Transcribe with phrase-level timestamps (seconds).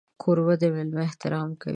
[0.21, 1.69] کوربه د مېلمه احترام کوي.